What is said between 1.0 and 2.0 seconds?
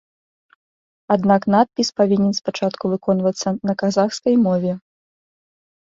Аднак надпіс